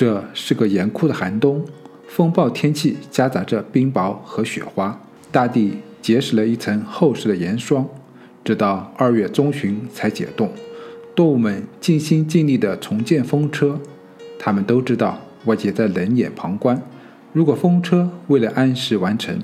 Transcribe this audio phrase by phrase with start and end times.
[0.00, 1.62] 这是个严酷的寒冬，
[2.08, 4.98] 风暴天气夹杂着冰雹和雪花，
[5.30, 7.86] 大地结实了一层厚实的盐霜，
[8.42, 10.50] 直到二月中旬才解冻。
[11.14, 13.78] 动物们尽心尽力地重建风车，
[14.38, 16.80] 他们都知道外界在冷眼旁观。
[17.34, 19.38] 如果风车为了按时完成，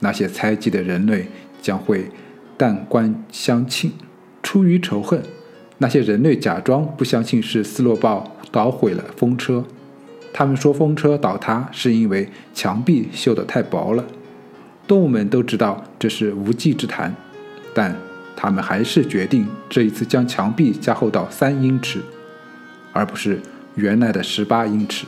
[0.00, 1.28] 那些猜忌的人类
[1.62, 2.06] 将会
[2.58, 3.92] 弹冠相庆。
[4.42, 5.22] 出于仇恨，
[5.78, 9.64] 那些人类假装不相信是斯洛鲍捣毁了风车。
[10.32, 14.04] 他们说风车倒塌是因为墙壁锈得太薄了。
[14.86, 17.14] 动物们都知道这是无稽之谈，
[17.74, 17.94] 但
[18.36, 22.00] 他们还是决定这一次将墙壁加厚到三英尺，
[22.92, 23.40] 而不是
[23.74, 25.06] 原来的十八英尺。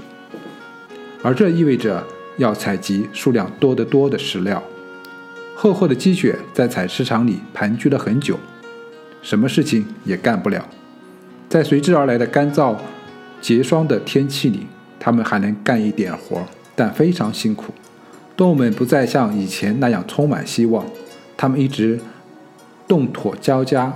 [1.23, 2.05] 而这意味着
[2.37, 4.63] 要采集数量多得多的石料。
[5.55, 8.39] 厚厚的积雪在采石场里盘踞了很久，
[9.23, 10.69] 什么事情也干不了。
[11.49, 12.77] 在随之而来的干燥、
[13.41, 14.67] 结霜的天气里。
[15.05, 17.75] 他们还能干一点活，但非常辛苦。
[18.37, 20.87] 动物们不再像以前那样充满希望，
[21.37, 21.99] 他们一直
[22.87, 23.93] 动妥交加。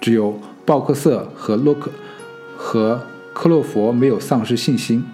[0.00, 1.92] 只有鲍克瑟和洛克
[2.56, 3.00] 和
[3.32, 5.04] 克洛佛没有丧失信心。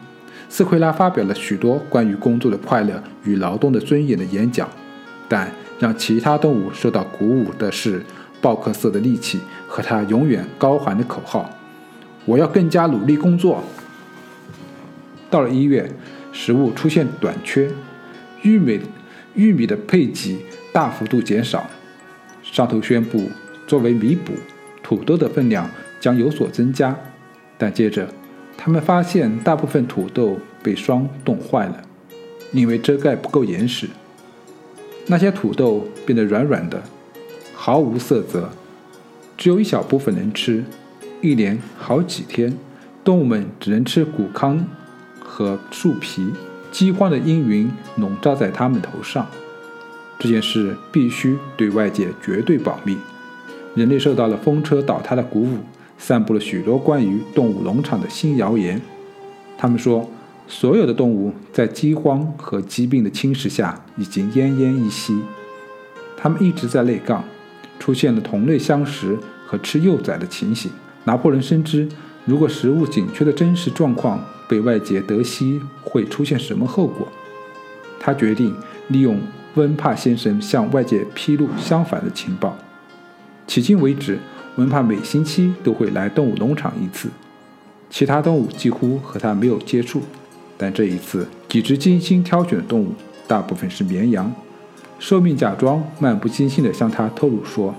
[0.49, 4.67] 斯奎拉发表了许多关于工作的快乐与劳动的尊严的演讲，
[5.29, 8.03] 但让其他动物受到鼓舞的是
[8.41, 11.51] 鲍克瑟的力气和他永远高喊的口号。
[12.25, 13.63] 我要更加努力工作。
[15.31, 15.91] 到了一月，
[16.33, 17.71] 食物出现短缺，
[18.43, 18.81] 玉米
[19.35, 20.39] 玉米的配给
[20.73, 21.69] 大幅度减少。
[22.43, 23.29] 上头宣布，
[23.67, 24.33] 作为弥补，
[24.83, 25.69] 土豆的分量
[26.01, 26.97] 将有所增加。
[27.59, 28.09] 但接着，
[28.57, 31.83] 他们发现大部分土豆被霜冻坏了，
[32.53, 33.89] 因为遮盖不够严实。
[35.07, 36.83] 那些土豆变得软软的，
[37.55, 38.51] 毫无色泽，
[39.37, 40.65] 只有一小部分能吃。
[41.25, 42.55] 一连好几天，
[43.03, 44.63] 动物们只能吃谷糠
[45.19, 46.31] 和树皮。
[46.71, 49.27] 饥荒的阴云笼罩在他们头上。
[50.19, 52.99] 这件事必须对外界绝对保密。
[53.75, 55.61] 人类受到了风车倒塌的鼓舞，
[55.97, 58.79] 散布了许多关于动物农场的新谣言。
[59.57, 60.11] 他们说，
[60.47, 65.19] 所有的动物在饥荒和疾病的侵蚀下已经奄奄一息。
[66.19, 67.25] 他们一直在内杠，
[67.79, 70.71] 出现了同类相食和吃幼崽的情形。
[71.05, 71.89] 拿破仑深知，
[72.25, 77.07] 如果食物紧缺的真实状况被外界得悉，会出现什么后果。
[78.01, 78.55] 他决定
[78.89, 79.21] 利用
[79.55, 82.57] 温帕先生向外界披露相反的情报。
[83.47, 84.19] 迄今为止，
[84.57, 87.09] 温帕每星期都会来动物农场一次，
[87.91, 90.03] 其他动物几乎和他没有接触。
[90.57, 92.93] 但这一次，几只精心挑选的动物，
[93.27, 94.33] 大部分是绵羊，
[94.99, 97.75] 寿命假装漫不经心地向他透露说，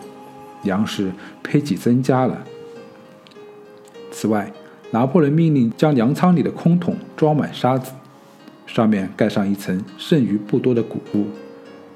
[0.64, 2.44] 粮食配给增加了。
[4.18, 4.50] 此外，
[4.92, 7.92] 拿破仑命令将粮仓里的空桶装满沙子，
[8.66, 11.26] 上面盖上一层剩余不多的谷物，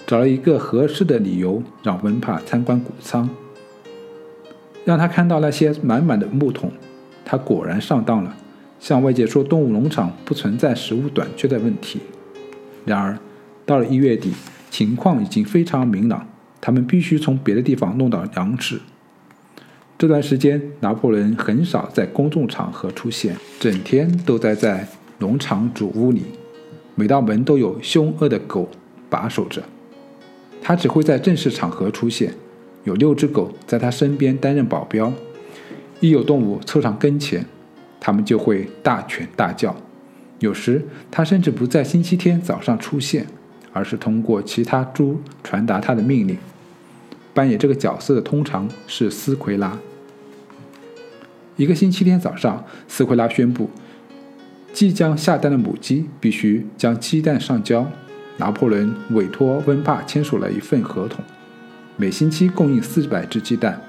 [0.06, 3.30] 找了一个合适的理由让温帕参观谷仓，
[4.84, 6.74] 让他看到那些满满的木桶。
[7.24, 8.36] 他果然上当了，
[8.82, 12.02] 向外界说动物农场不存在食物短缺的问题。
[12.84, 13.18] 然而，
[13.66, 14.34] 到了一月底，
[14.70, 16.28] 情况已经非常明朗，
[16.60, 18.82] 他们必须从别的地方弄到粮食。
[20.00, 24.88] 这段时间，拿破仑很少在公众场合出现，整天都待在
[25.18, 26.24] 农场主屋里。
[26.96, 28.70] 每道门都有凶恶的狗
[29.10, 29.62] 把守着。
[30.62, 32.34] 他只会在正式场合出现，
[32.86, 35.12] 有六只狗在他身边担任保镖。
[36.00, 37.46] 一有动物凑上跟前，
[38.00, 39.76] 他们就会大犬大叫。
[40.40, 43.28] 有时，他甚至不在星期天早上出现，
[43.74, 46.38] 而是通过其他猪传达他的命令。
[47.34, 49.78] 扮演这个角色的通常是斯奎拉。
[51.60, 53.70] 一个星期天早上，斯奎拉宣布，
[54.72, 57.86] 即将下蛋的母鸡必须将鸡蛋上交。
[58.38, 61.22] 拿破仑委托温帕签署了一份合同，
[61.98, 63.82] 每星期供应四百只鸡蛋，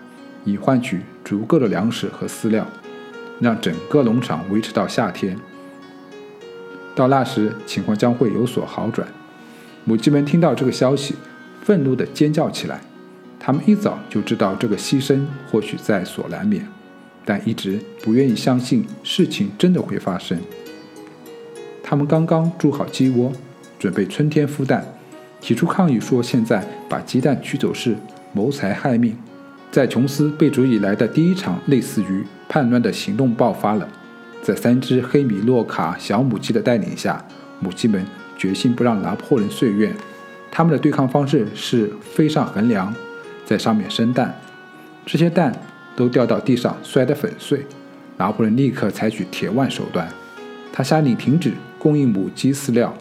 [0.44, 2.66] 以换取足够的粮食和饲料，
[3.38, 5.38] 让整个农场维持到夏天。
[6.96, 9.06] 到那时，情况将会有所好转。
[9.84, 11.14] 母鸡们听到这个消息，
[11.62, 12.81] 愤怒地尖叫起来。
[13.38, 16.66] 他们一早就知道这个牺牲或许在所难免。
[17.25, 20.38] 但一直不愿意相信事情真的会发生。
[21.82, 23.32] 他们刚刚筑好鸡窝，
[23.78, 24.84] 准备春天孵蛋，
[25.40, 27.96] 提出抗议说现在把鸡蛋取走是
[28.32, 29.17] 谋财害命。
[29.70, 33.88] 在琼斯被逐以来的第一场类似于叛乱的行动爆发了。
[34.43, 37.25] 在三只黑米洛卡小母鸡的带领下，
[37.61, 38.05] 母鸡们
[38.37, 39.94] 决心不让拿破仑睡院。
[40.50, 42.93] 他们的对抗方式是飞上横梁，
[43.44, 44.34] 在上面生蛋。
[45.05, 45.55] 这些蛋。
[45.96, 47.64] 都掉到地上，摔得粉碎。
[48.16, 50.08] 拿破仑立刻采取铁腕手段，
[50.72, 52.94] 他下令停止供应母鸡饲料，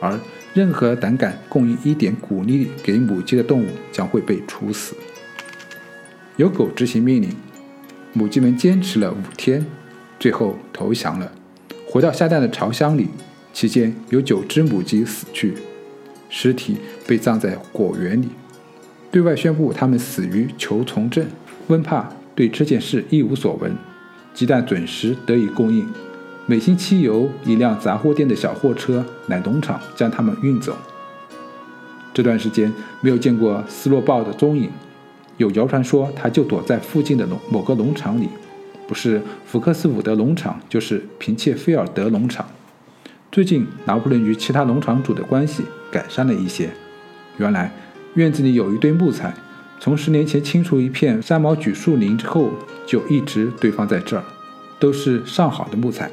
[0.00, 0.18] 而
[0.52, 4.94] 任何胆敢供应一点谷粒给母鸡的动物将会被处死。
[6.36, 7.34] 有狗执行命令，
[8.12, 9.64] 母鸡们坚持了五天，
[10.20, 11.32] 最后投降了，
[11.86, 13.08] 回到下蛋的巢箱里。
[13.54, 15.54] 期间有九只母鸡死去，
[16.28, 16.76] 尸体
[17.06, 18.28] 被葬在果园里，
[19.10, 21.26] 对外宣布它们死于球虫症。
[21.66, 22.08] 温帕
[22.38, 23.76] 对这件事一无所闻，
[24.32, 25.84] 鸡蛋准时得以供应，
[26.46, 30.78] 每星期由一辆杂货店的小货车来农场将它们运走。
[32.14, 34.70] 这段时间没有见过斯洛鲍的踪影，
[35.36, 38.28] 有谣传说他就躲在附近的农某个农场里，
[38.86, 42.46] 不是福克斯伍德农场，就是平切菲尔德农场。
[43.32, 46.70] 最近，拿破仑与其他农场主的关系改善了一些。
[47.38, 47.72] 原来，
[48.14, 49.34] 院子里有一堆木材，
[49.80, 52.50] 从十年前清除一片山毛榉树林之后，
[52.86, 54.24] 就一直堆放在这儿，
[54.78, 56.10] 都是上好的木材。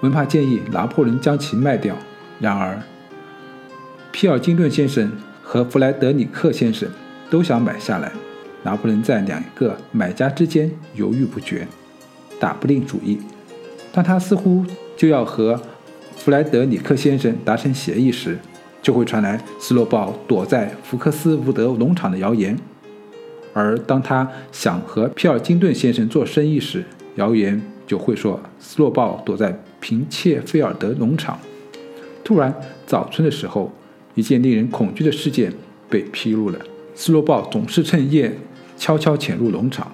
[0.00, 1.96] 文帕建议拿破仑将其卖掉，
[2.40, 2.82] 然而，
[4.10, 5.10] 皮尔金顿先生
[5.42, 6.88] 和弗莱德里克先生
[7.30, 8.12] 都想买下来。
[8.62, 11.68] 拿破仑在两个买家之间犹豫不决，
[12.40, 13.18] 打不定主意。
[13.92, 14.66] 当他似乎
[14.96, 15.60] 就要和
[16.16, 18.36] 弗莱德里克先生达成协议时，
[18.82, 22.56] 就会传来斯洛鲍躲在福克斯伍德农场的谣言；
[23.56, 31.38] 而当他想和皮尔金顿先生做生意时，谣言就会说斯洛鲍躲在平切菲尔德农场。
[32.22, 32.54] 突然，
[32.86, 33.72] 早春的时候，
[34.14, 35.50] 一件令人恐惧的事件
[35.88, 36.58] 被披露了：
[36.94, 38.30] 斯洛鲍总是趁夜
[38.76, 39.90] 悄悄潜入农场，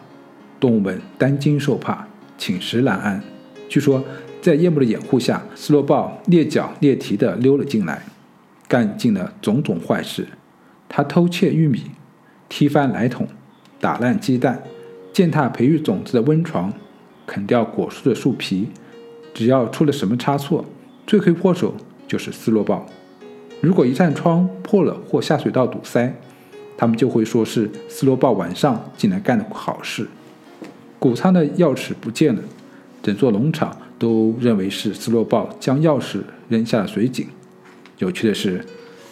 [0.58, 3.23] 动物们担惊受怕，寝食难安。
[3.69, 4.03] 据说。
[4.43, 8.03] 在夜幕的掩护下，斯洛鲍蹑脚蹑蹄地溜了进来，
[8.67, 10.26] 干尽了种种坏事。
[10.88, 11.82] 他偷窃玉米，
[12.49, 13.29] 踢翻奶桶，
[13.82, 14.62] 打烂鸡蛋，
[15.12, 16.73] 践踏培育种子的温床，
[17.26, 18.69] 啃掉果树的树皮。
[19.34, 20.64] 只要出了什么差错，
[21.05, 21.75] 罪魁祸首
[22.06, 22.87] 就是斯洛鲍。
[23.61, 26.14] 如果一扇窗破了或下水道堵塞，
[26.76, 30.06] 他们就会说是斯洛鲍晚上进来干的好事。
[31.00, 32.40] 谷仓的钥匙不见了，
[33.02, 33.76] 整座农场。
[33.99, 36.19] 都认为是斯洛鲍将钥匙
[36.49, 37.25] 扔下了水井。
[37.99, 38.64] 有趣的是，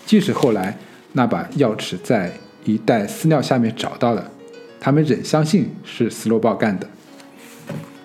[0.05, 0.77] 即使后来
[1.13, 2.33] 那把钥匙在
[2.65, 4.29] 一袋饲料下面找到了，
[4.81, 6.89] 他们仍相信是斯洛鲍干的。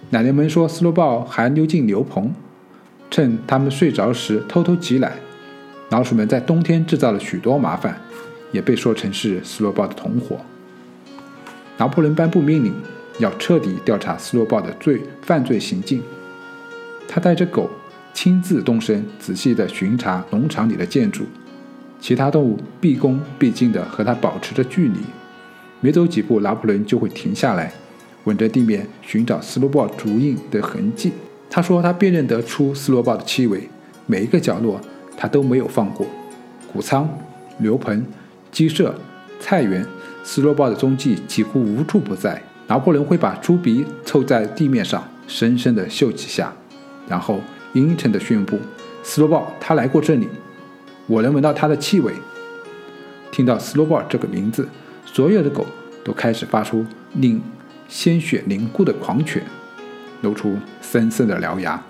[0.10, 2.32] 奶奶们说，斯洛鲍还溜进牛棚，
[3.10, 5.14] 趁他们睡着时偷偷挤奶。
[5.90, 8.00] 老鼠们在冬天制造了许多麻烦，
[8.52, 10.38] 也被说成是斯洛鲍的同伙。
[11.78, 12.74] 拿破仑颁布命令，
[13.20, 16.02] 要彻底调查斯洛鲍的罪犯罪行径。
[17.08, 17.70] 他带着狗
[18.14, 21.24] 亲自动身，仔细地巡查农场里的建筑。
[22.00, 25.00] 其他动物毕恭毕敬地和他保持着距离。
[25.86, 27.72] 没走几步，拿破仑就会停下来，
[28.24, 31.12] 吻着地面寻找斯洛鲍足印的痕迹。
[31.48, 33.70] 他说他辨认得出斯洛鲍的气味，
[34.08, 34.82] 每一个角落
[35.16, 36.08] 他都没有放过。
[36.74, 37.08] 谷仓、
[37.60, 38.04] 牛棚、
[38.52, 38.96] 鸡舍、
[39.40, 39.86] 菜园，
[40.24, 42.42] 斯洛鲍的踪迹几乎无处不在。
[42.66, 46.52] 拿破仑会把猪鼻凑在地面上，深深地嗅几下。
[47.08, 47.40] 然后
[47.74, 48.58] 阴沉地宣布
[49.06, 50.28] ：“斯洛鲍，他来过这里，
[51.06, 52.12] 我能闻到他的气味。”
[53.32, 54.68] 听到斯洛鲍这个名字，
[55.16, 55.66] 所有的狗
[56.04, 57.42] 都开始发出令
[57.88, 59.42] 鲜血凝固的狂犬，
[60.20, 61.82] 露出森森的獠牙。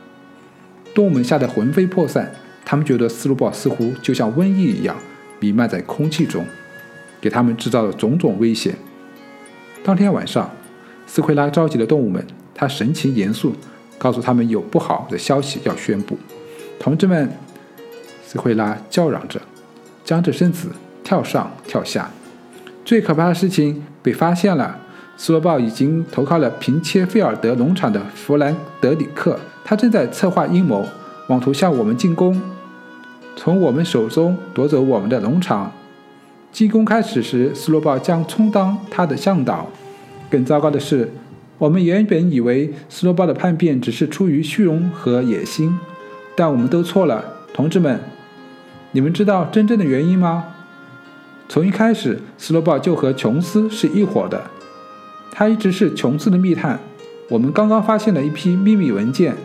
[0.93, 2.31] 动物们吓得魂飞魄散，
[2.63, 4.95] 他们觉得斯鲁鲍似乎就像瘟疫一样
[5.39, 6.45] 弥漫在空气中，
[7.19, 8.75] 给他们制造了种种危险。
[9.83, 10.51] 当天晚上，
[11.07, 13.55] 斯奎拉召集了动物们，他神情严肃。
[13.97, 16.15] 告诉他们有不好的消息要宣布，
[16.77, 17.35] 同志们，
[18.23, 19.41] 斯奎拉叫嚷着，
[20.03, 20.69] 僵着身子
[21.03, 22.11] 跳上跳下。
[22.85, 24.79] 最可怕的事情被发现了，
[25.17, 30.85] 斯洛鲍已经投靠了平切菲尔德农场的弗兰德里克，他正在策划阴谋，
[31.27, 32.39] 妄图向我们进攻，
[33.35, 35.71] 从我们手中夺走我们的农场。
[36.51, 39.67] 进攻开始时，斯洛鲍将充当他的向导。
[40.29, 41.11] 更糟糕的是。
[41.57, 45.79] 我们原本以为斯洛鲍的叛变只是出于虚荣和野心，
[46.35, 47.23] 但我们都错了，
[47.53, 47.97] 同志们。
[48.91, 50.54] 你们知道真正的原因吗？
[51.47, 54.41] 从一开始，斯洛鲍就和琼斯是一伙的，
[55.31, 56.79] 他一直是琼斯的密探。
[57.29, 59.35] 我们刚刚发现了一批秘密文件，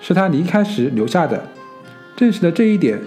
[0.00, 1.48] 是他离开时留下的，
[2.16, 3.00] 证实了这一点。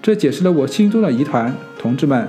[0.00, 2.28] 这解释了我心中的疑团，同志们。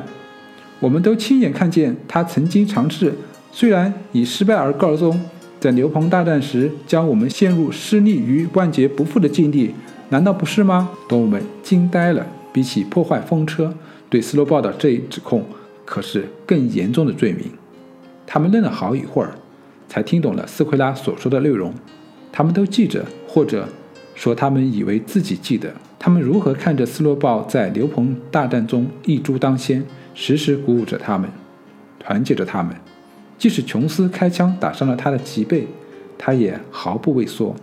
[0.79, 3.13] 我们都亲眼看见他曾经尝试。
[3.51, 5.19] 虽然以失败而告终，
[5.59, 9.73] 在牛棚大战时将我们陷入失利于万劫不复的境地，
[10.09, 10.89] 难道不是吗？
[11.07, 12.25] 动物们惊呆了。
[12.51, 13.73] 比起破坏风车，
[14.13, 15.43] 对斯洛鲍的这一指控
[15.83, 17.47] 可是更严重的罪名。
[18.27, 19.33] 他们愣了好一会儿，
[19.89, 21.73] 才听懂了斯奎拉所说的内容。
[22.31, 23.67] 他们都记着，或者
[24.13, 31.27] 说他们以为自己记得，他们如何看着斯洛鲍在牛棚大战中一猪当先，时时鼓舞着他们，
[31.99, 32.75] 团结着他们。
[33.39, 35.65] 即使琼斯开枪打伤了他的脊背，
[36.19, 37.55] 他也毫不畏缩。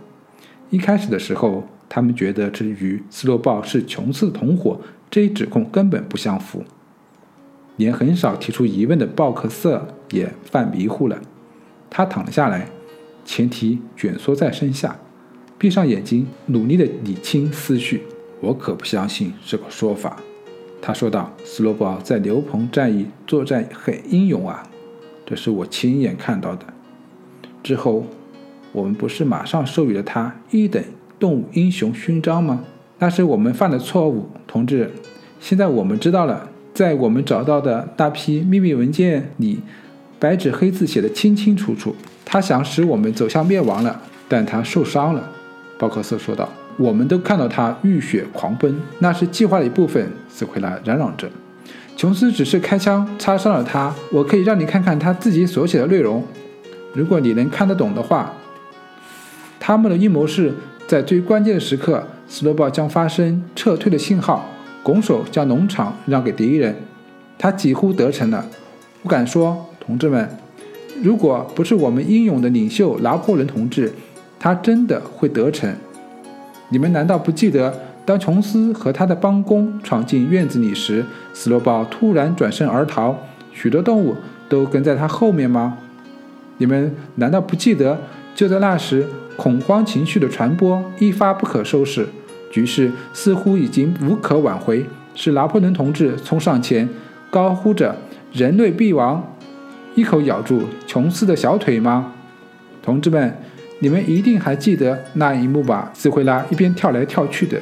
[0.69, 4.81] 一开始的时候，他们觉得这与斯洛鲍是琼斯的同伙
[5.11, 6.63] 这一指控根本不相符。
[7.77, 11.21] 连很少提出疑问的鲍克瑟也犯迷糊了。
[11.89, 12.69] 他躺了下来，
[13.25, 14.97] 前蹄卷缩在身下，
[15.57, 18.03] 闭上眼睛，努力地理清思绪。
[18.39, 20.17] 我可不相信这个说法，
[20.81, 21.31] 他说道。
[21.43, 24.63] 斯洛鲍在牛棚战役作战很英勇啊，
[25.25, 26.65] 这是我亲眼看到的。
[27.61, 28.05] 之后，
[28.71, 30.83] 我们不是马上授予了他一等
[31.19, 32.63] 动物英雄勋章吗？
[33.01, 34.91] 那是我们犯的错误，同志。
[35.39, 36.47] 现在我们知道了。
[36.73, 39.59] 在我们找到的大批秘密文件里，
[40.17, 41.93] 白纸黑字写的清清楚楚。
[42.23, 45.29] 他想使我们走向灭亡了，但他受伤了。
[45.77, 51.27] 鲍克瑟说道：“我们都看到他浴血狂奔，那是计划的一部分。”斯奎拉嚷嚷着
[51.97, 53.93] ：“琼斯只是开枪擦伤了他。
[54.11, 56.23] 我可以让你看看他自己所写的内容，
[56.93, 58.31] 如果你能看得懂的话。
[59.59, 60.53] 他们的阴谋是
[60.91, 64.45] 在最关键的时刻，斯洛鲍将发生撤退的信号。”
[64.83, 66.75] 拱手将农场让给敌人，
[67.37, 68.45] 他几乎得逞了。
[69.03, 70.27] 我敢说，同志们，
[71.01, 73.93] 如果不是我们英勇的领袖拿破仑同志，
[74.37, 75.73] 他真的会得逞。
[76.67, 77.73] 你们难道不记得，
[78.05, 83.15] 当琼斯和他的帮工闯进院子里时，斯洛鲍突然转身而逃，
[83.53, 84.13] 许多动物
[84.49, 85.77] 都跟在他后面吗？
[86.57, 87.97] 你们难道不记得，
[88.35, 89.07] 就在那时，
[89.41, 92.07] 恐慌情绪的传播一发不可收拾。
[92.51, 96.87] 局势似乎已经无可挽回，是拿破仑同志冲上前，
[97.31, 97.97] 高呼着
[98.31, 99.35] “人类必亡”，
[99.95, 102.13] 一口咬住琼斯的小腿吗？
[102.83, 103.35] 同志们，
[103.79, 105.89] 你们一定还记得那一幕吧？
[105.95, 107.59] 斯奎拉一边跳来跳去的，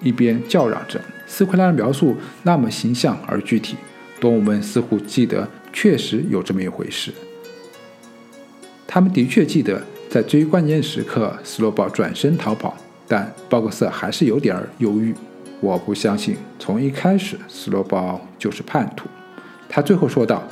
[0.00, 1.00] 一边叫嚷着。
[1.26, 3.74] 斯奎拉的描述那么形象而具体，
[4.20, 7.10] 动物们似乎记得，确实有这么一回事。
[8.86, 12.76] 他们的确记得，在最关键时刻，斯洛堡转身逃跑。
[13.06, 15.14] 但鲍克瑟还是有点犹豫。
[15.60, 19.06] 我不相信，从一开始斯洛鲍就是叛徒。
[19.68, 20.42] 他最后说道：“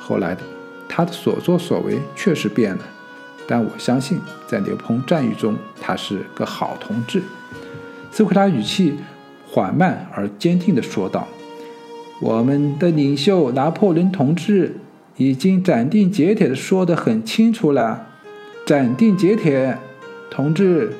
[0.00, 0.40] 后来的
[0.88, 2.82] 他的所作所为确实变了，
[3.46, 7.22] 但我相信在牛棚战役中他是个好同志。”
[8.10, 8.94] 斯奎拉语气
[9.46, 11.28] 缓慢而坚定地说道
[12.20, 14.76] ：“我们的领袖拿破仑同志
[15.18, 18.06] 已经斩钉截铁地说得很清楚了，
[18.64, 19.76] 斩钉截铁，
[20.30, 20.92] 同志。”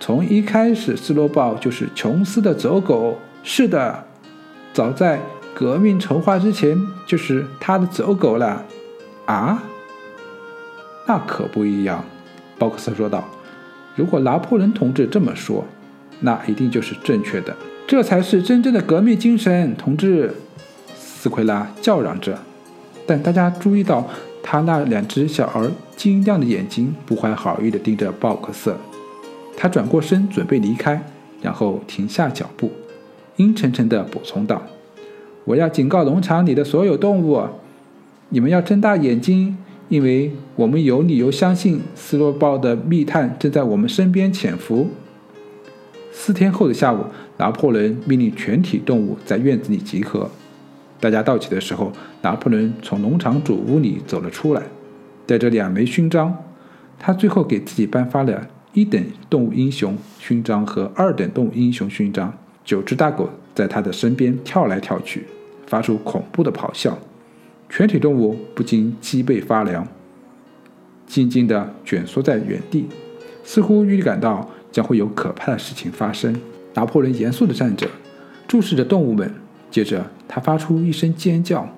[0.00, 3.18] 从一开始，斯洛鲍就是琼斯的走狗。
[3.42, 4.04] 是的，
[4.72, 5.20] 早在
[5.54, 8.64] 革命筹划之前，就是他的走狗了。
[9.26, 9.62] 啊？
[11.06, 12.02] 那可不一样，
[12.58, 13.28] 鲍克斯说道。
[13.94, 15.66] 如果拿破仑同志这么说，
[16.20, 17.54] 那一定就是正确的。
[17.86, 20.32] 这才是真正的革命精神，同志！
[20.94, 22.38] 斯奎拉叫嚷着。
[23.06, 24.08] 但大家注意到，
[24.42, 28.74] 他那两只小儿晶亮的眼睛不怀好意地盯着鲍克斯。
[29.54, 31.02] 他转过身准备离开，
[31.42, 32.70] 然后停下脚步，
[33.36, 34.62] 阴沉沉地补充道
[35.44, 37.42] ：“我要警告农场里的所有动物，
[38.30, 39.58] 你们要睁大眼睛，
[39.90, 44.88] 因为我们有理由相信斯洛鲍的密探正在我们身边潜伏。”
[46.10, 47.04] 四天后的下午，
[47.36, 50.30] 拿破仑命令全体动物在院子里集合。
[50.98, 51.92] 大家到齐的时候，
[52.22, 54.62] 拿破仑从农场主屋里走了出来，
[55.30, 56.36] 带着两枚勋章。
[56.98, 58.48] 他最后给自己颁发了。
[58.72, 62.36] 一等动物英雄勋章和二等动物英雄勋章。
[62.64, 65.24] 九只大狗在他的身边跳来跳去，
[65.68, 66.98] 发出恐怖的咆哮。
[67.68, 69.86] 全体动物不禁脊背发凉，
[71.06, 72.88] 静静地蜷缩在原地，
[73.44, 76.40] 似乎预感到将会有可怕的事情发生。
[76.74, 77.86] 拿破仑严肃地站着，
[78.48, 79.32] 注视着动物们。
[79.70, 81.68] 接着，他发出一声尖叫，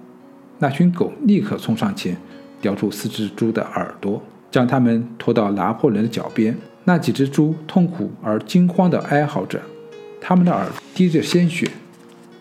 [0.59, 2.16] 那群狗立刻冲上前，
[2.62, 6.57] 叼住四只猪的耳朵，将它们拖到拿破仑的脚边。
[6.85, 9.61] 那几只猪痛苦而惊慌地哀嚎着，
[10.21, 11.71] 它们的耳滴着鲜血。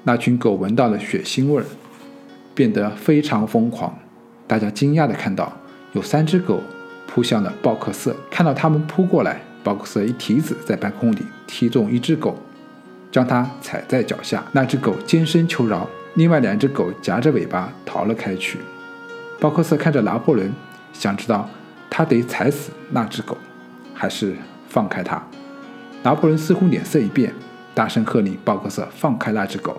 [0.03, 1.65] 那群狗闻到了血腥味儿，
[2.55, 3.95] 变得非常疯狂。
[4.47, 5.51] 大家惊讶地看到，
[5.93, 6.61] 有三只狗
[7.07, 8.15] 扑向了鲍克瑟。
[8.29, 12.35] 看到他们扑过来，鲍克瑟一蹄子在半空里踢中一只狗，
[13.11, 14.43] 将它踩在脚下。
[14.51, 18.57] 那只狗尖声求饶，另外两只狗夹着尾巴逃了开去。
[19.41, 20.53] 鲍克瑟看着拿破仑，
[20.93, 21.49] 想知道
[21.89, 23.35] 他得踩死那只狗。
[23.91, 24.35] 还是
[24.69, 25.19] 放开他。
[26.03, 27.33] 拿破仑似乎脸色一变，
[27.73, 29.75] 大声喝令鲍克瑟放开那只狗。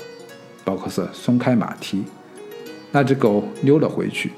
[0.64, 2.02] 鲍克瑟松开马蹄，
[2.90, 4.32] 那只狗溜了回去，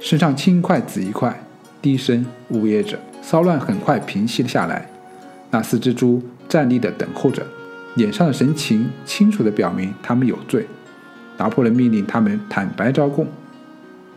[0.00, 1.44] 身上青一块紫一块，
[1.80, 2.98] 低声呜咽着。
[3.22, 4.90] 骚乱很快平息了下来。
[5.52, 7.46] 那四只猪站立的等候着，
[7.94, 10.66] 脸上的神情清楚地表明他们有罪。
[11.36, 13.28] 拿破仑命令他们坦白招供。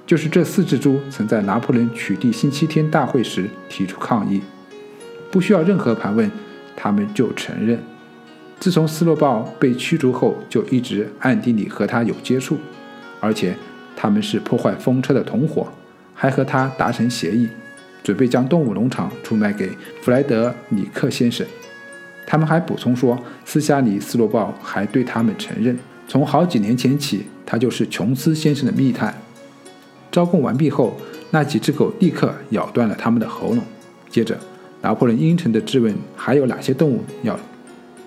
[0.07, 4.41] 就是这四只猪曾在拿破仑取缔星期天大会时提出抗议，
[5.29, 6.31] 不需要任何盘问，
[6.77, 7.77] 他们就承认。
[8.57, 12.57] 自从斯洛鲍被驱逐后，就一直暗地里和他有接触，
[13.19, 13.53] 而且
[13.97, 15.67] 他们是破坏风车的同伙，
[16.13, 17.49] 还和他达成协议，
[18.01, 19.69] 准备将动物农场出卖给
[20.01, 21.45] 弗莱德里克先生。
[22.25, 29.13] 他们还补充说，私下里斯洛鲍还对他们承认，从好几年前起，他就是琼斯先生的密探。
[30.17, 30.97] 招供完毕后，
[31.29, 33.59] 那几只狗立刻咬断了他们的喉咙。
[34.09, 34.35] 接着，
[34.81, 37.39] 拿破仑阴沉地质问：“还有哪些动物要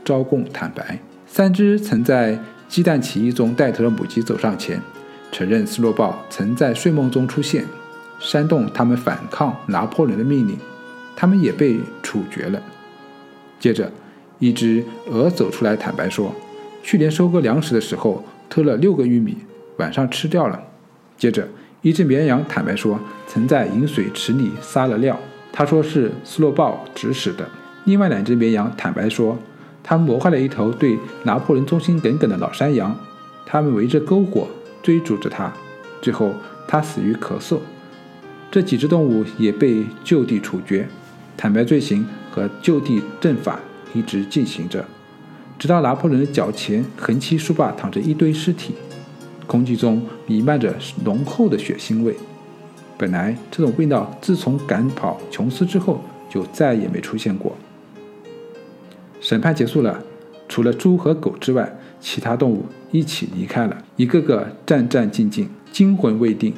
[0.04, 0.98] 招供坦白？”
[1.28, 2.36] 三只曾在
[2.68, 4.82] 鸡蛋起义中带头的母鸡走上前，
[5.30, 7.64] 承认斯洛鲍曾在睡梦中出现，
[8.18, 10.58] 煽动他们反抗拿破仑的命令。
[11.14, 12.60] 他们也被处决了。
[13.60, 13.88] 接着，
[14.40, 16.34] 一只鹅走出来坦白说
[16.82, 19.36] ：“去年收割粮食的时候偷了六个玉米，
[19.76, 20.60] 晚上吃掉了。”
[21.16, 21.46] 接着，
[21.82, 25.18] 一只绵羊坦白说，曾在饮水池里撒了尿。
[25.50, 27.48] 他说是斯洛鲍指使的。
[27.84, 29.38] 另外两只绵羊坦白说，
[29.82, 32.94] 他们谋害了一头对拿破仑忠心耿耿的老山羊。
[33.46, 34.46] 他们围着篝火
[34.82, 35.50] 追逐着他，
[36.02, 36.34] 最后
[36.68, 37.58] 他死于咳嗽。
[38.50, 40.86] 这几只动物也被就地处决。
[41.36, 43.58] 坦白罪行和就地正法
[43.94, 44.84] 一直进行着，
[45.58, 48.74] 直到拿破仑的脚前横七竖八躺着一堆尸体。
[49.50, 50.72] 空气中弥漫着
[51.04, 52.14] 浓厚的血腥味。
[52.96, 57.56] 本来这种味道自从赶跑琼斯之后就再也没出现过。
[59.20, 60.04] 审判结束了，
[60.48, 66.54] 除了猪和狗之外，其他动物一起离开了，一个个战战兢兢，惊魂未定。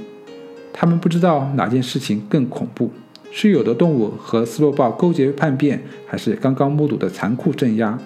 [0.70, 2.90] 他们不知道哪件事情更恐怖：
[3.30, 7.99] 是有的动物和斯洛鲍勾结叛变，还是刚刚目睹的残酷镇压？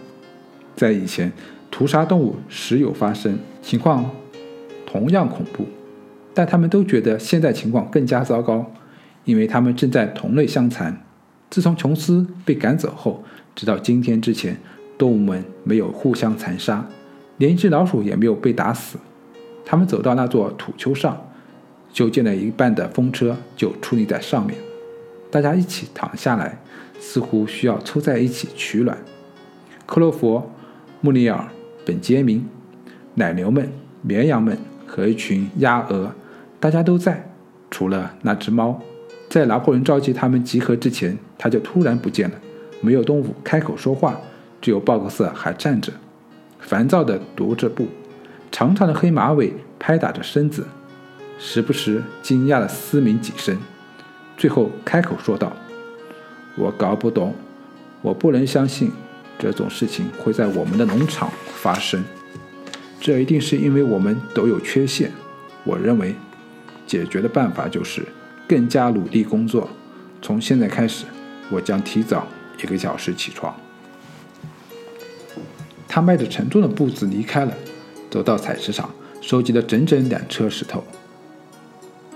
[0.77, 1.33] 在以前，
[1.73, 4.09] 屠杀动物时有发生，情况。
[4.97, 5.67] 同样恐怖，
[6.33, 8.73] 但他们都觉得现在情况更加糟糕，
[9.27, 11.05] 因为他们正在同类相残。
[11.51, 13.23] 自从琼斯被赶走后，
[13.55, 14.57] 直到今天之前，
[14.97, 16.89] 动物们没有互相残杀，
[17.37, 18.97] 连一只老鼠也没有被打死。
[19.67, 21.29] 他们走到那座土丘上，
[21.93, 24.59] 修建了一半的风车就矗立在上面，
[25.31, 26.59] 大家一起躺下来，
[26.99, 28.97] 似乎需要凑在一起取暖。
[29.85, 30.51] 克洛佛、
[31.03, 31.49] 穆里尔、
[31.85, 32.49] 本杰明、
[33.13, 34.57] 奶牛们、绵羊们。
[34.87, 36.13] 和一群鸭鹅，
[36.61, 37.29] 大家都在，
[37.71, 38.81] 除了那只猫。
[39.29, 42.37] 在拿破仑召集他们集合之前，他就突然不见了。
[42.81, 44.21] 没有动物开口说话，
[44.61, 45.93] 只有鲍克瑟还站着，
[46.61, 47.89] 烦躁地踱着步，
[48.53, 50.67] 长长的黑马尾拍打着身子，
[51.39, 53.59] 时不时惊讶地嘶鸣几声，
[54.37, 55.53] 最后开口说道
[56.57, 57.35] ：“我搞不懂，
[58.03, 58.93] 我不能相信
[59.39, 62.05] 这种事情会在我们的农场发生。”
[63.01, 65.13] 这一定是因为我们都有缺陷。
[65.65, 66.15] 我认为，
[66.87, 68.03] 解决的办法就是
[68.49, 69.69] 更加努力工作。
[70.23, 71.05] 从现在开始，
[71.51, 72.27] 我将提早
[72.63, 73.55] 一个小时起床。
[75.89, 77.55] 他迈着沉重的步子离开了，
[78.11, 80.85] 走到采石场，收集了整整两车石头，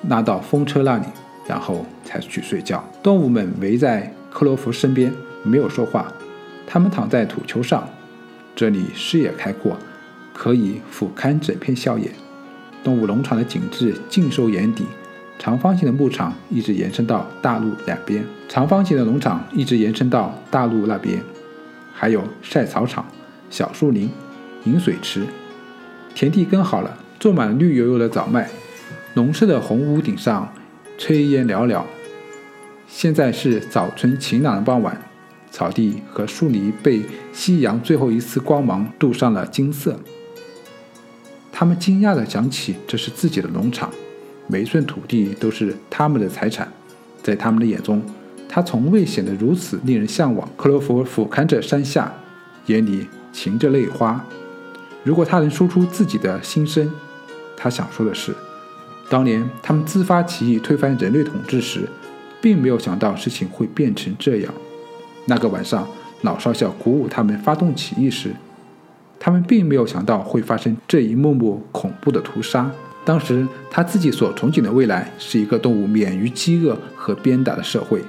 [0.08, 1.04] 拉到风车那里，
[1.46, 2.84] 然后才去睡觉。
[3.02, 5.12] 动物们围在克罗夫身边，
[5.42, 6.12] 没有说话。
[6.66, 7.88] 他们躺在土丘上，
[8.54, 9.76] 这里视野开阔。
[10.32, 12.10] 可以俯瞰整片校园，
[12.82, 14.84] 动物农场的景致尽收眼底。
[15.38, 21.18] 长方形的牧场一直延伸到大路两边，长方形的农场一直延伸到大路那边，
[21.94, 23.06] 还有晒草场、
[23.48, 24.10] 小树林、
[24.64, 25.26] 饮水池，
[26.14, 28.50] 田地耕好了，种满绿油油的早麦，
[29.14, 30.52] 农舍的红屋顶上
[30.98, 31.86] 炊烟袅袅。
[32.86, 35.00] 现在是早春晴朗的傍晚，
[35.50, 39.98] 草地和树林被夕阳最后一次光芒镀上了金色。
[41.60, 43.90] 他们惊讶地想起，这是自己的农场，
[44.46, 46.66] 每一寸土地都是他们的财产。
[47.22, 48.02] 在他们的眼中，
[48.48, 50.48] 他从未显得如此令人向往。
[50.56, 52.10] 克罗弗俯瞰着山下，
[52.64, 54.24] 眼里噙着泪花。
[55.04, 56.90] 如果他能说出自己的心声，
[57.58, 58.34] 他想说的是：
[59.10, 61.86] 当年他们自发起义推翻人类统治时，
[62.40, 64.54] 并没有想到事情会变成这样。
[65.26, 65.86] 那个晚上，
[66.22, 68.30] 老少校鼓舞他们发动起义时。
[69.22, 72.68] 他们并没有想到会发生这一幕幕恐怖的屠杀。
[73.04, 78.02] 当时他自己所憧憬的未来是一个动物免于饥饿和鞭打的社会，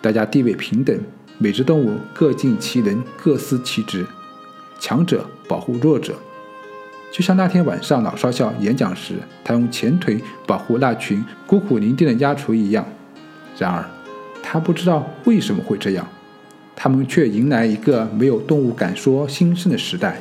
[0.00, 0.96] 大家地位平等，
[1.38, 4.06] 每只动物各尽其能，各司其职，
[4.78, 6.14] 强者保护弱者。
[7.12, 12.86] 就像那天晚上老少校演讲时，他用前腿保护那群孤苦伶仃的鸭雏一样。
[13.58, 13.84] 然而，
[14.42, 16.06] 他不知道为什么会这样。
[16.74, 20.20] 他们却迎来一个没有动物敢说心声的时代，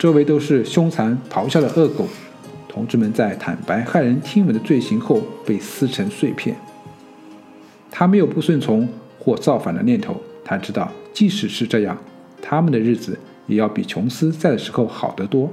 [0.00, 2.08] 周围都是凶残咆哮的恶狗。
[2.66, 6.56] 同志们在坦白骇人听闻的罪行后被撕成碎片。
[7.90, 10.18] 他没有不顺从或造反的念头。
[10.42, 11.98] 他知道，即使是这样，
[12.40, 15.52] 他们的日子也要比琼斯在的时候好得多。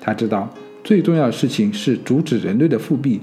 [0.00, 0.48] 他知道，
[0.84, 3.20] 最重要的事情是阻止人类的复辟。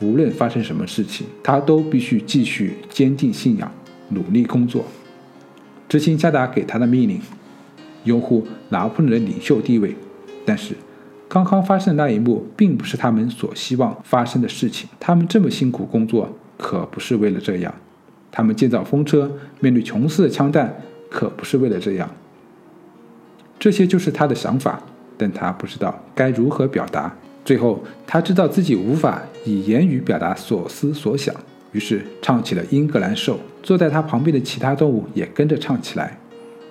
[0.00, 3.70] 无论发生什么事情，他都必须继续坚定信仰，
[4.08, 4.86] 努力工作，
[5.86, 7.20] 执行下达给他的命令，
[8.04, 9.94] 拥护拿破仑的领袖地位。
[10.44, 10.74] 但是，
[11.28, 14.88] 刚刚发生的那一幕并不是他们所希望发生的事情。
[14.98, 17.72] 他们这么辛苦工作，可不是为了这样；
[18.30, 20.74] 他们建造风车，面对琼斯的枪弹，
[21.08, 22.10] 可不是为了这样。
[23.58, 24.82] 这些就是他的想法，
[25.16, 27.14] 但他不知道该如何表达。
[27.44, 31.34] 最后，他知道自己无法以言语表达所思所想，
[31.70, 33.34] 于是唱起了《英格兰兽》。
[33.62, 36.18] 坐在他旁边的其他动物也跟着唱起来。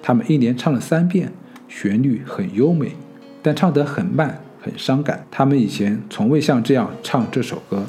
[0.01, 1.31] 他们一连唱了三遍，
[1.67, 2.95] 旋律很优美，
[3.41, 5.25] 但唱得很慢，很伤感。
[5.29, 7.85] 他们以前从未像这样唱这首歌。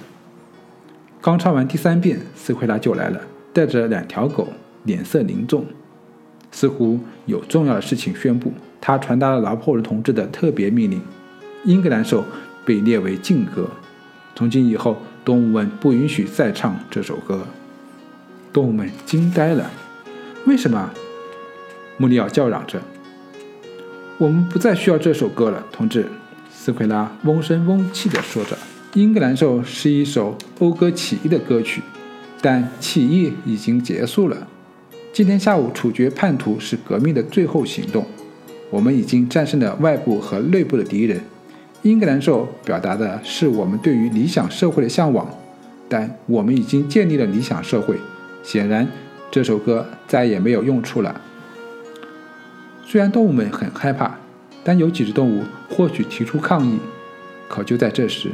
[1.20, 3.20] 刚唱完第三遍，斯奎拉就来了，
[3.52, 4.48] 带着两条狗，
[4.84, 5.64] 脸色凝重，
[6.50, 8.52] 似乎有重要的事情宣布。
[8.80, 11.00] 他传达了拿破仑同志的特别命令：
[11.64, 12.24] 英格兰兽。
[12.64, 13.68] 被列为禁歌，
[14.36, 17.44] 从今以后，动物们不允许再唱这首歌。
[18.52, 19.68] 动物们惊呆了。
[20.46, 20.88] 为什么？
[21.98, 22.80] 穆里奥叫嚷着
[24.18, 26.06] ：“我们不再需要这首歌了，同志。”
[26.50, 28.56] 斯奎拉嗡声嗡气地说着
[28.94, 31.82] ：“英格兰兽是一首讴歌起义的歌曲，
[32.40, 34.46] 但起义已经结束了。
[35.12, 38.06] 今天下午处决叛徒是革命的最后行动。
[38.70, 41.20] 我们已经战胜了外部和内部的敌人。”
[41.82, 45.28] 英格兰兽表达的是我们对于理想社会的向往，
[45.88, 47.96] 但我们已经建立了理想社会。
[48.44, 48.86] 显然，
[49.32, 51.20] 这首歌再也没有用处了。
[52.92, 54.18] 虽然动物们很害怕，
[54.62, 56.78] 但有几只动物或许提出抗议。
[57.48, 58.28] 可就在这时，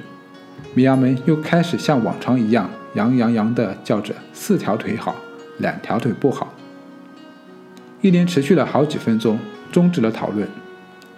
[0.75, 5.15] 绵羊们又开始像往常一样，羊羊羊地叫着：“四条腿好，
[5.59, 6.53] 两条腿不好。”
[8.03, 9.39] 一连持续了好几分钟，
[9.71, 10.49] 终止了讨论。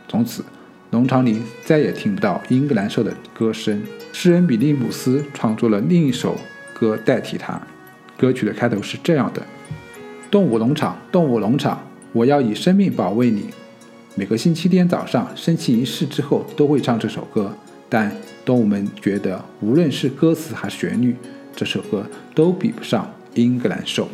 [0.06, 0.44] 从此。
[0.90, 3.82] 农场里再也听不到英格兰兽的歌声。
[4.12, 6.36] 诗人比利姆斯创作了另一首
[6.74, 7.58] 歌代替它。
[8.18, 9.40] 歌曲的开头是这样的
[10.30, 11.80] ：“动物农场，动物农场，
[12.12, 13.46] 我要以生命保卫你。”
[14.16, 17.52] 每个星期天早上升旗仪式之后都会唱这首歌。
[17.88, 18.12] 但
[18.44, 21.16] 动物们觉得，无论是歌词还是旋律，
[21.56, 24.06] 这首歌都比不上英格兰颂。